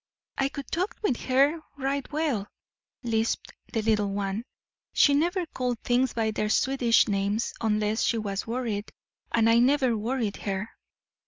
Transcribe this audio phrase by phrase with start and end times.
[0.35, 2.47] "I could talk with her right well,"
[3.03, 4.45] lisped the little one.
[4.93, 8.91] "She never called things by their Swedish names unless she was worried;
[9.31, 10.71] and I never worried her."